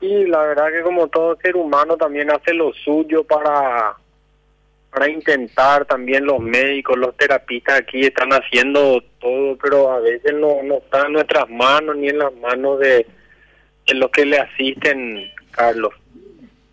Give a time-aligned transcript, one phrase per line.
[0.00, 3.96] Sí, la verdad que como todo ser humano también hace lo suyo para
[4.90, 10.62] para intentar también los médicos, los terapistas aquí están haciendo todo, pero a veces no,
[10.62, 13.06] no está en nuestras manos ni en las manos de,
[13.86, 15.92] de los que le asisten, Carlos.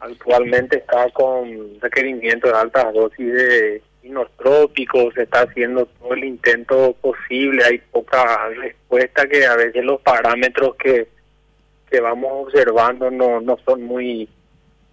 [0.00, 6.94] Actualmente está con requerimientos de altas dosis de inotrópicos, se está haciendo todo el intento
[7.00, 11.06] posible, hay poca respuesta que a veces los parámetros que,
[11.90, 14.28] que vamos observando no, no son muy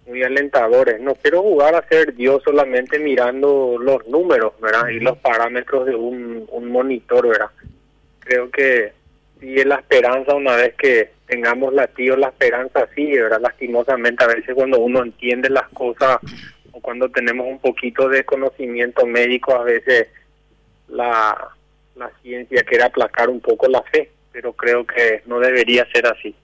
[0.06, 1.00] muy alentadores.
[1.00, 4.88] No quiero jugar a ser Dios solamente mirando los números, ¿verdad?
[4.88, 7.50] Y los parámetros de un, un monitor, ¿verdad?
[8.20, 8.92] Creo que
[9.38, 13.40] sí es la esperanza una vez que tengamos latido la esperanza sí, ¿verdad?
[13.40, 16.18] Lastimosamente a veces cuando uno entiende las cosas
[16.72, 20.08] o cuando tenemos un poquito de conocimiento médico, a veces
[20.88, 21.50] la,
[21.96, 26.34] la ciencia quiere aplacar un poco la fe, pero creo que no debería ser así.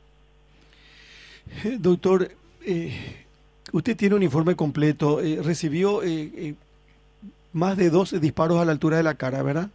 [1.78, 2.30] Doctor,
[2.66, 3.24] eh,
[3.74, 5.20] Usted tiene un informe completo.
[5.20, 6.54] Eh, recibió eh, eh,
[7.52, 9.68] más de dos disparos a la altura de la cara, ¿verdad?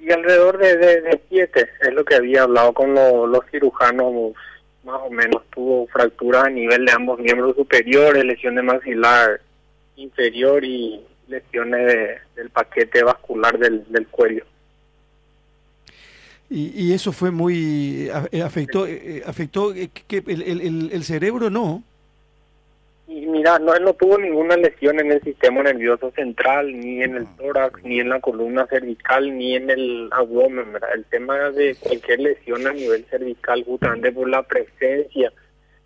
[0.00, 4.32] Y alrededor de, siete, es lo que había hablado con los cirujanos,
[4.82, 5.44] más o menos.
[5.54, 9.40] Tuvo fracturas a nivel de ambos miembros superiores, lesión de maxilar
[9.94, 14.44] inferior y lesiones del paquete vascular del, cuello.
[16.54, 18.10] Y, eso fue muy
[18.44, 18.86] afectó
[19.24, 21.82] afectó que el, el, el cerebro no
[23.12, 27.16] y mira, no, él no tuvo ninguna lesión en el sistema nervioso central, ni en
[27.16, 30.66] el tórax, ni en la columna cervical, ni en el abdomen.
[30.94, 35.30] El tema de cualquier lesión a nivel cervical, justamente por la presencia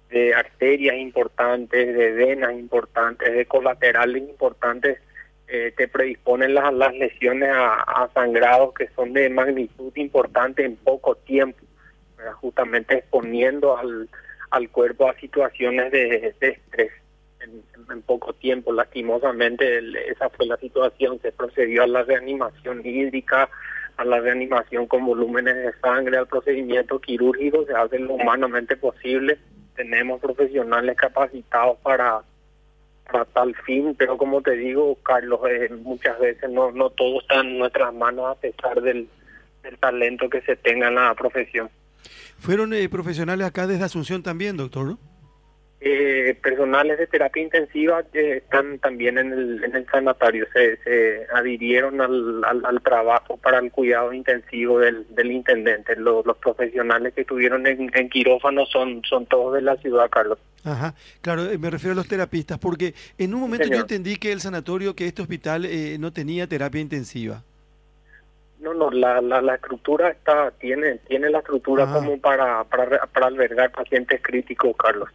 [0.08, 5.00] de arterias importantes, de venas importantes, de colaterales importantes,
[5.48, 11.14] eh, te predisponen las, las lesiones a, sangrados que son de magnitud importante en poco
[11.14, 11.60] tiempo,
[12.40, 14.08] justamente exponiendo al,
[14.50, 16.92] al cuerpo a situaciones de estrés
[17.40, 18.72] en, poco tiempo.
[18.72, 19.78] Lastimosamente
[20.10, 21.20] esa fue la situación.
[21.22, 23.48] Se procedió a la reanimación hídrica,
[23.96, 27.64] a la reanimación con volúmenes de sangre, al procedimiento quirúrgico.
[27.66, 29.38] Se hace lo humanamente posible.
[29.74, 32.22] Tenemos profesionales capacitados para
[33.10, 37.40] para tal fin, pero como te digo, Carlos, eh, muchas veces no, no todo está
[37.40, 39.08] en nuestras manos a pesar del,
[39.62, 41.70] del talento que se tenga en la profesión.
[42.38, 44.96] ¿Fueron eh, profesionales acá desde Asunción también, doctor?
[45.78, 51.26] Eh, personales de terapia intensiva que están también en el, en el sanatorio, se, se
[51.34, 55.94] adhirieron al, al, trabajo para el cuidado intensivo del, del intendente.
[55.96, 60.38] Los, los profesionales que estuvieron en, en, quirófano son, son todos de la ciudad, Carlos.
[60.64, 64.32] Ajá, claro, eh, me refiero a los terapistas, porque en un momento yo entendí que
[64.32, 67.42] el sanatorio, que este hospital eh, no tenía terapia intensiva.
[68.60, 71.92] No, no, la, la, la estructura está, tiene, tiene la estructura ah.
[71.92, 75.10] como para, para, para albergar pacientes críticos, Carlos.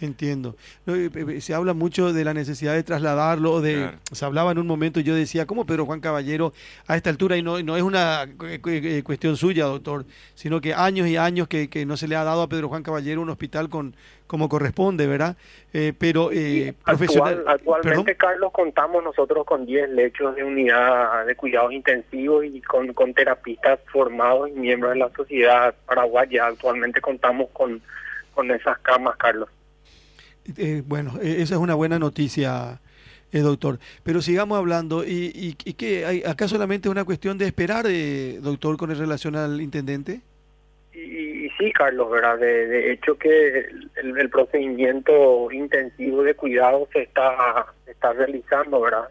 [0.00, 0.56] Entiendo.
[0.86, 4.66] Eh, eh, se habla mucho de la necesidad de trasladarlo, de se hablaba en un
[4.66, 6.54] momento, yo decía, ¿cómo Pedro Juan Caballero
[6.86, 7.36] a esta altura?
[7.36, 11.68] Y no, no es una eh, cuestión suya, doctor, sino que años y años que,
[11.68, 13.94] que, no se le ha dado a Pedro Juan Caballero un hospital con
[14.26, 15.36] como corresponde, ¿verdad?
[15.98, 16.30] pero
[17.46, 23.12] actualmente, Carlos, contamos nosotros con 10 lechos de unidad de cuidados intensivos y con, con
[23.12, 26.46] terapistas formados y miembros de la sociedad paraguaya.
[26.46, 27.82] Actualmente contamos con,
[28.32, 29.48] con esas camas, Carlos.
[30.56, 32.80] Eh, bueno, e, esa es una buena noticia,
[33.32, 33.78] eh, doctor.
[34.02, 35.04] Pero sigamos hablando.
[35.04, 36.04] ¿Y, y, qué?
[36.06, 40.20] Hay, ¿Acá solamente es una cuestión de esperar, eh, doctor, con relación al intendente?
[40.92, 42.38] Y, sí, Carlos, ¿verdad?
[42.38, 49.08] De, hecho que el, procedimiento intensivo de cuidado se está, está realizando, ¿verdad?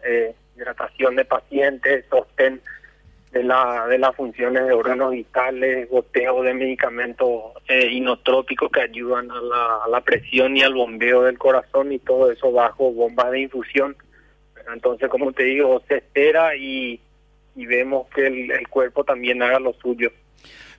[0.56, 2.60] hidratación de pacientes, sostén
[3.32, 9.30] de, la, de las funciones de órganos vitales, goteo de medicamentos eh, inotrópicos que ayudan
[9.30, 13.30] a la, a la presión y al bombeo del corazón y todo eso bajo bombas
[13.30, 13.96] de infusión.
[14.72, 17.00] Entonces, como te digo, se espera y,
[17.54, 20.10] y vemos que el, cuerpo también haga lo suyo.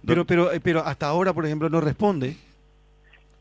[0.06, 2.36] Pero, pero, eh, pero hasta ahora, por ejemplo, no responde.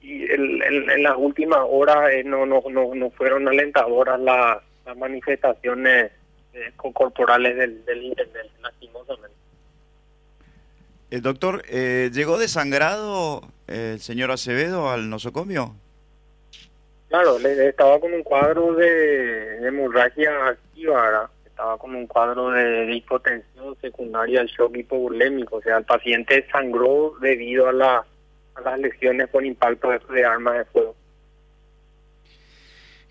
[0.01, 4.97] Y el, en las últimas horas eh, no, no, no, no fueron alentadoras las, las
[4.97, 6.13] manifestaciones
[6.53, 9.37] eh, corporales del, del intendente, lastimosamente.
[11.11, 15.75] El doctor, eh, ¿llegó desangrado el señor Acevedo al nosocomio?
[17.09, 23.77] Claro, le, estaba con un cuadro de, hemorragia activa, estaba con un cuadro de, hipotensión
[23.81, 28.07] secundaria al shock hipovolémico, o sea, el paciente sangró debido a, la,
[28.55, 30.90] a las lesiones por impacto de armas de fuego.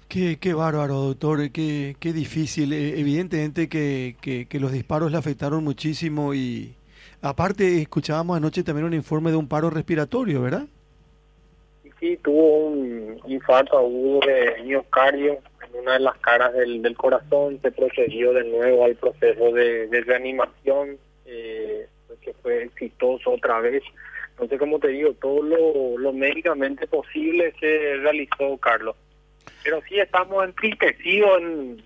[0.09, 2.73] Qué, qué bárbaro, doctor, qué, qué difícil.
[2.73, 6.73] Eh, evidentemente que, que, los disparos le afectaron muchísimo y
[7.21, 10.65] aparte escuchábamos anoche también un informe de un paro respiratorio, ¿verdad?
[11.99, 17.71] Sí, tuvo un infarto agudo de miocardio en una de las caras del, corazón, se
[17.71, 20.97] procedió de nuevo al proceso de, de reanimación,
[21.27, 21.87] eh,
[22.21, 23.83] que fue exitoso otra vez.
[24.31, 28.95] Entonces, como te digo, todo lo, lo médicamente posible se realizó, Carlos.
[29.63, 31.83] Pero sí estamos entristecidos en,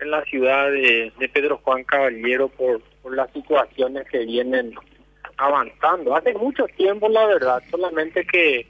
[0.00, 4.74] en la ciudad de, de Pedro Juan Caballero por, por las situaciones que vienen
[5.36, 6.14] avanzando.
[6.14, 8.66] Hace mucho tiempo, la verdad, solamente que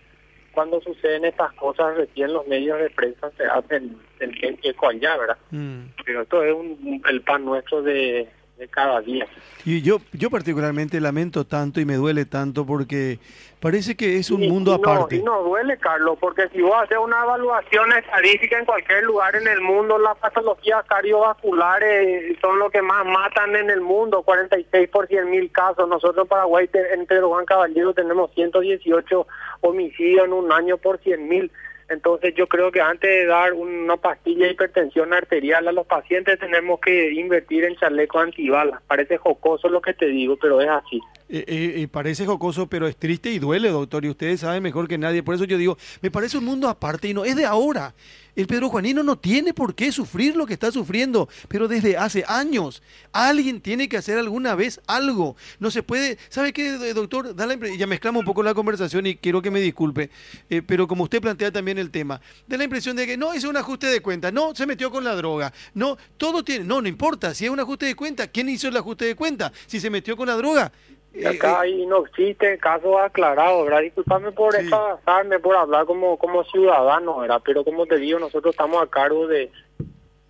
[0.52, 5.38] cuando suceden estas cosas, recién los medios de prensa se hacen el eco allá, ¿verdad?
[5.50, 5.82] Mm.
[6.04, 8.28] Pero esto es un, el pan nuestro de,
[8.60, 9.26] de cada día.
[9.64, 13.18] Y yo, yo particularmente lamento tanto y me duele tanto porque
[13.58, 15.16] parece que es un mundo aparte.
[15.16, 19.48] Y no duele, Carlos, porque si vos haces una evaluación estadística en cualquier lugar en
[19.48, 25.08] el mundo, las patologías cardiovasculares son lo que más matan en el mundo, 46 por
[25.08, 25.88] 100 mil casos.
[25.88, 29.26] Nosotros en Paraguay, en Pedro Juan Caballero, tenemos 118
[29.62, 31.50] homicidios en un año por 100 mil.
[31.90, 36.38] Entonces yo creo que antes de dar una pastilla de hipertensión arterial a los pacientes
[36.38, 38.80] tenemos que invertir en chalecos antibalas.
[38.86, 41.00] Parece jocoso lo que te digo, pero es así.
[41.32, 41.44] Eh,
[41.82, 45.22] eh, parece jocoso, pero es triste y duele, doctor, y ustedes saben mejor que nadie.
[45.22, 47.94] Por eso yo digo, me parece un mundo aparte y no es de ahora.
[48.34, 52.24] El Pedro Juanino no tiene por qué sufrir lo que está sufriendo, pero desde hace
[52.26, 52.82] años.
[53.12, 55.36] Alguien tiene que hacer alguna vez algo.
[55.58, 57.34] No se puede, ¿sabe qué, doctor?
[57.34, 60.10] Da la ya mezclamos un poco la conversación y quiero que me disculpe,
[60.48, 63.44] eh, pero como usted plantea también el tema, da la impresión de que no, es
[63.44, 66.88] un ajuste de cuenta, no, se metió con la droga, no, todo tiene, no, no
[66.88, 69.52] importa, si es un ajuste de cuenta, ¿quién hizo el ajuste de cuenta?
[69.66, 70.72] Si se metió con la droga,
[71.12, 73.80] y acá ahí no existe caso aclarado, ¿verdad?
[73.80, 74.70] Disculpame por sí.
[75.42, 77.42] por hablar como, como ciudadano, ¿verdad?
[77.44, 79.50] Pero como te digo, nosotros estamos a cargo de,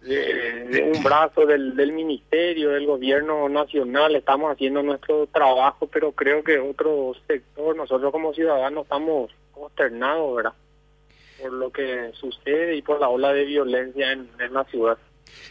[0.00, 6.42] de, un brazo del, del ministerio, del gobierno nacional, estamos haciendo nuestro trabajo, pero creo
[6.42, 10.54] que otro sector, nosotros como ciudadanos estamos consternados, ¿verdad?
[11.42, 14.96] Por lo que sucede y por la ola de violencia en, en la ciudad.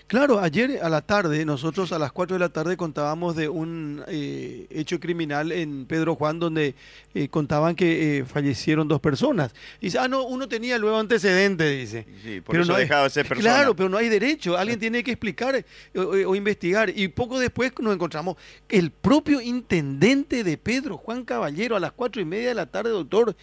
[0.07, 4.03] Claro, ayer a la tarde, nosotros a las 4 de la tarde contábamos de un
[4.07, 6.75] eh, hecho criminal en Pedro Juan donde
[7.13, 9.53] eh, contaban que eh, fallecieron dos personas.
[9.79, 12.07] dice, ah, no, uno tenía luego antecedente, dice.
[12.23, 13.49] Sí, por pero eso no dejado de ser persona.
[13.49, 14.57] Claro, pero no hay derecho.
[14.57, 15.63] Alguien tiene que explicar
[15.95, 16.91] o, investigar.
[16.95, 18.35] Y poco después nos encontramos
[18.67, 22.89] el propio intendente de Pedro, Juan Caballero, a las cuatro y media de la tarde,
[22.89, 23.35] doctor.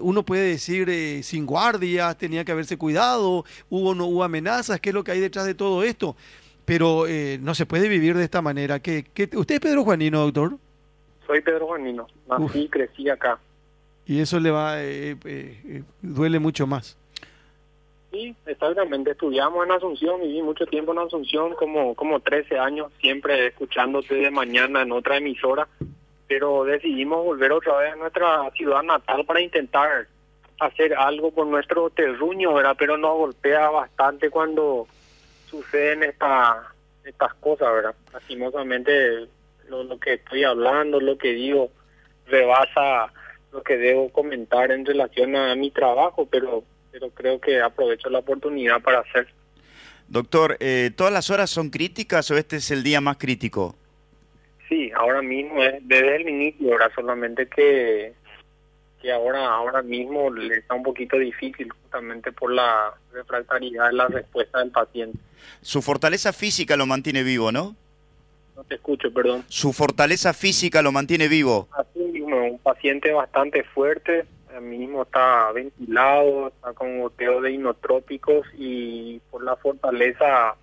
[0.00, 4.94] uno puede decir sin guardias, tenía que haberse cuidado, hubo no hubo amenazas, ¿qué es
[4.94, 5.63] lo que hay detrás de todo?
[5.64, 6.14] Todo esto,
[6.64, 8.80] pero eh, no se puede vivir de esta manera.
[8.80, 10.52] ¿Qué, usted es Pedro Juanino, doctor?
[11.26, 13.38] Soy Pedro Juanino, nací y crecí acá.
[14.06, 16.98] Y eso le va, eh, eh, duele mucho más.
[18.12, 19.12] Sí, exactamente.
[19.12, 24.30] Estudiamos en Asunción, viví mucho tiempo en Asunción, como, como 13 años, siempre escuchándote de
[24.30, 25.66] mañana en otra emisora,
[26.28, 30.06] pero decidimos volver otra vez a nuestra ciudad natal para intentar
[30.60, 32.76] hacer algo por nuestro terruño, ¿verdad?
[32.78, 34.86] Pero nos golpea bastante cuando
[35.62, 36.74] suceden esta,
[37.04, 37.94] estas cosas, ¿verdad?
[38.12, 39.26] Lastimosamente
[39.68, 41.70] lo, lo que estoy hablando, lo que digo,
[42.26, 43.12] rebasa
[43.52, 48.18] lo que debo comentar en relación a mi trabajo, pero, pero creo que aprovecho la
[48.18, 49.28] oportunidad para hacer.
[50.08, 53.76] Doctor, eh, ¿todas las horas son críticas o este es el día más crítico?
[54.68, 58.12] Sí, ahora mismo es desde el inicio, ahora solamente que
[59.04, 64.08] que ahora ahora mismo le está un poquito difícil justamente por la refractariedad de la
[64.08, 65.18] respuesta del paciente.
[65.60, 67.76] Su fortaleza física lo mantiene vivo, ¿no?
[68.56, 69.44] No te escucho, perdón.
[69.48, 71.68] Su fortaleza física lo mantiene vivo.
[71.72, 74.24] Así mismo, un paciente bastante fuerte,
[74.62, 80.56] mismo está ventilado, está con goteo de inotrópicos y por la fortaleza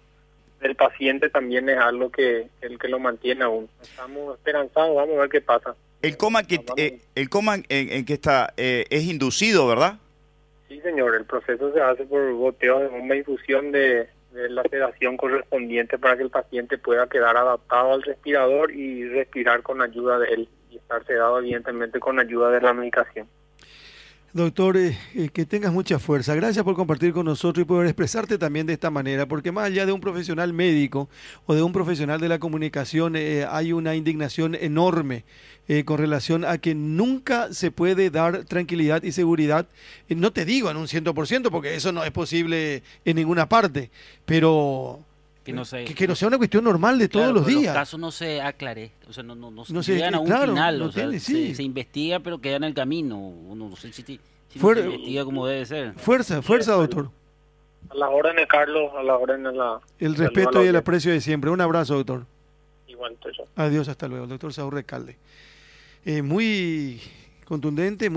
[0.62, 3.70] del paciente también es algo que el que lo mantiene aún.
[3.84, 5.75] Estamos esperanzados, vamos a ver qué pasa.
[6.01, 10.00] El coma que eh, el coma en, que está eh, es inducido, ¿verdad?
[10.67, 11.15] Sí, señor.
[11.15, 16.24] El proceso se hace por goteo de una infusión de, la sedación correspondiente para que
[16.24, 21.05] el paciente pueda quedar adaptado al respirador y respirar con ayuda de él y estar
[21.05, 23.27] sedado evidentemente con ayuda de la medicación.
[24.34, 26.34] Doctor, eh, eh, que tengas mucha fuerza.
[26.36, 29.86] Gracias por compartir con nosotros y por expresarte también de esta manera, porque más allá
[29.86, 31.10] de un profesional médico
[31.48, 35.26] o de un profesional de la comunicación, eh, hay una indignación enorme
[35.86, 39.70] con relación a que nunca se puede dar tranquilidad y seguridad,
[40.10, 43.90] no te digo en un 100%, porque eso no es posible en ninguna parte,
[44.26, 45.06] pero
[45.44, 47.66] que no, sea, que, no sea una cuestión normal de todos los días.
[47.66, 50.82] Los casos no se aclare, o sea, no, no, no, se llegan a un final,
[50.82, 54.20] o sea, se, investiga pero queda en el camino, uno no sé si, si
[54.60, 55.94] se investiga como debe ser.
[55.94, 57.10] Fuerza, fuerza, doctor.
[57.90, 59.54] A las órdenes, Carlos, a las órdenes.
[59.54, 61.50] La, el respeto y el aprecio de siempre.
[61.50, 62.26] Un abrazo, doctor.
[62.88, 63.18] Igual,
[63.56, 64.28] Adiós, hasta luego.
[64.28, 65.18] doctor Saúl Recalde.
[66.06, 67.02] Eh, muy
[67.46, 68.10] contundente.